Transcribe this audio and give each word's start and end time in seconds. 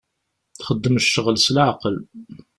Txeddem 0.57 0.95
ccɣel 1.05 1.37
s 1.45 1.47
leɛqel. 1.55 1.95